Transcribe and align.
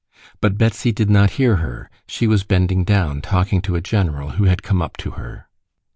But 0.41 0.57
Betsy 0.57 0.91
did 0.91 1.11
not 1.11 1.29
hear 1.37 1.57
her. 1.57 1.87
She 2.07 2.25
was 2.25 2.43
bending 2.43 2.83
down, 2.83 3.21
talking 3.21 3.61
to 3.61 3.75
a 3.75 3.81
general 3.81 4.31
who 4.31 4.45
had 4.45 4.63
come 4.63 4.81
up 4.81 4.97
to 4.97 5.11
her. 5.11 5.45